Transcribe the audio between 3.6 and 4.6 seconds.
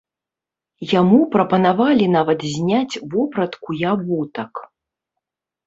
і абутак.